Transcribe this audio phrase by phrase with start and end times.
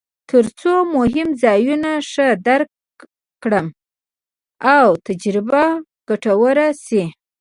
[0.29, 2.69] ترڅو مهم ځایونه ښه درک
[3.43, 3.67] کړم
[4.75, 5.63] او تجربه
[6.09, 7.03] ګټوره شي.